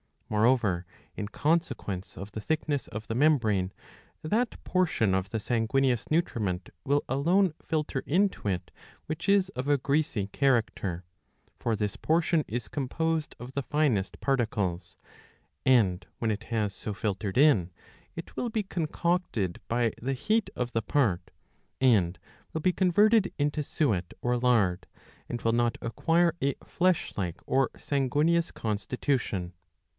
[0.29, 3.73] Moreover, in consequence of the thick ness of the membrane,
[4.23, 8.71] that portion of the sanguineous nutriment will alone filter into it
[9.05, 11.03] which is of a greasy character;
[11.59, 14.97] for this portion is composed of the finest particles;
[15.65, 17.03] and when it has so 677b.
[17.03, 17.07] 96 iv.
[17.07, 17.13] 3— iv.
[17.13, 17.13] 4.
[17.13, 17.71] filtered in,
[18.15, 21.29] it will be concocted by the heat of the part,
[21.79, 22.17] and
[22.53, 24.87] will be converted into suet or lard,
[25.29, 29.53] and will not acquire a flesh like or sanguineous constitution.